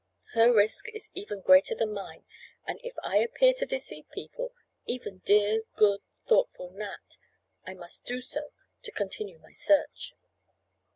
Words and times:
Her 0.33 0.51
risk 0.51 0.89
is 0.95 1.11
even 1.13 1.41
greater 1.41 1.75
than 1.75 1.93
mine 1.93 2.25
and 2.65 2.79
if 2.83 2.95
I 3.03 3.17
appear 3.17 3.53
to 3.53 3.67
deceive 3.67 4.09
people—even 4.09 5.19
dear, 5.25 5.61
good, 5.75 6.01
thoughtful 6.27 6.71
Nat,—I 6.71 7.75
must 7.75 8.03
do 8.05 8.19
so 8.19 8.51
to 8.81 8.91
continue 8.91 9.37
my 9.37 9.51
search." 9.51 10.15